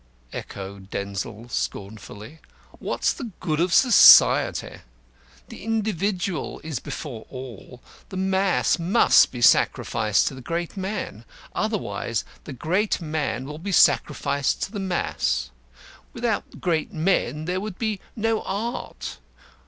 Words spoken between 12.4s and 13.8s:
the Great Man will be